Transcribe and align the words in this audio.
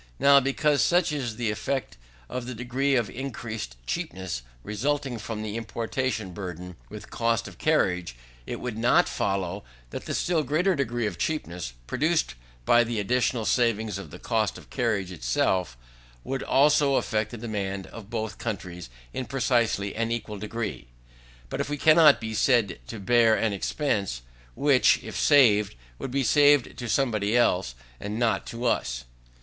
Now, 0.17 0.39
because 0.39 0.81
such 0.81 1.11
is 1.11 1.35
the 1.35 1.51
effect 1.51 1.95
of 2.27 2.47
the 2.47 2.55
degree 2.55 2.95
of 2.95 3.07
increased 3.07 3.77
cheapness 3.85 4.41
resulting 4.63 5.19
from 5.19 5.45
importation 5.45 6.33
burthened 6.33 6.73
with 6.89 7.11
cost 7.11 7.47
of 7.47 7.59
carriage, 7.59 8.15
it 8.47 8.59
would 8.59 8.79
not 8.79 9.07
follow 9.07 9.63
that 9.91 10.05
the 10.05 10.15
still 10.15 10.41
greater 10.41 10.75
degree 10.75 11.05
of 11.05 11.19
cheapness, 11.19 11.73
produced 11.85 12.33
by 12.65 12.83
the 12.83 12.99
additional 12.99 13.45
saving 13.45 13.89
of 13.89 14.09
the 14.09 14.17
cost 14.17 14.57
of 14.57 14.71
carriage 14.71 15.11
itself, 15.11 15.77
would 16.23 16.41
also 16.41 16.95
affect 16.95 17.29
the 17.29 17.37
demand 17.37 17.85
of 17.85 18.09
both 18.09 18.39
countries 18.39 18.89
in 19.13 19.25
precisely 19.27 19.95
an 19.95 20.09
equal 20.11 20.39
degree. 20.39 20.87
But 21.47 21.69
we 21.69 21.77
cannot 21.77 22.19
be 22.19 22.33
said 22.33 22.79
to 22.87 22.99
bear 22.99 23.35
an 23.35 23.53
expense, 23.53 24.23
which, 24.55 24.99
if 25.03 25.15
saved, 25.15 25.75
would 25.99 26.09
be 26.09 26.23
saved 26.23 26.75
to 26.79 26.89
somebody 26.89 27.37
else, 27.37 27.75
and 27.99 28.17
not 28.17 28.47
to 28.47 28.65
us. 28.65 29.05